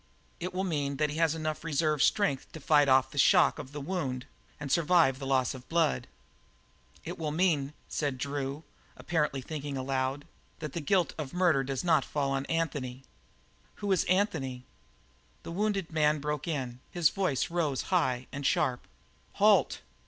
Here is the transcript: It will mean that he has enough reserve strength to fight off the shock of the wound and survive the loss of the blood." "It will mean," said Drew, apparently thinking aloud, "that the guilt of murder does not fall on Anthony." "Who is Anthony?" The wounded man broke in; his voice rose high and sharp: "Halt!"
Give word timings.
It 0.39 0.51
will 0.51 0.63
mean 0.63 0.97
that 0.97 1.11
he 1.11 1.17
has 1.17 1.35
enough 1.35 1.63
reserve 1.63 2.01
strength 2.01 2.51
to 2.53 2.59
fight 2.59 2.89
off 2.89 3.11
the 3.11 3.19
shock 3.19 3.59
of 3.59 3.71
the 3.71 3.79
wound 3.79 4.25
and 4.59 4.71
survive 4.71 5.19
the 5.19 5.27
loss 5.27 5.53
of 5.53 5.61
the 5.61 5.67
blood." 5.67 6.07
"It 7.05 7.19
will 7.19 7.29
mean," 7.29 7.73
said 7.87 8.17
Drew, 8.17 8.63
apparently 8.97 9.41
thinking 9.41 9.77
aloud, 9.77 10.25
"that 10.57 10.73
the 10.73 10.81
guilt 10.81 11.13
of 11.19 11.35
murder 11.35 11.63
does 11.63 11.83
not 11.83 12.03
fall 12.03 12.31
on 12.31 12.47
Anthony." 12.47 13.03
"Who 13.75 13.91
is 13.91 14.03
Anthony?" 14.05 14.65
The 15.43 15.51
wounded 15.51 15.91
man 15.91 16.17
broke 16.17 16.47
in; 16.47 16.79
his 16.89 17.09
voice 17.11 17.51
rose 17.51 17.83
high 17.93 18.25
and 18.31 18.43
sharp: 18.43 18.87
"Halt!" 19.33 19.81